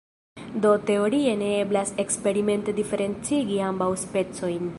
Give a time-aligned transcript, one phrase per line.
[0.63, 4.67] Do teorie ne eblas eksperimente diferencigi ambaŭ specojn.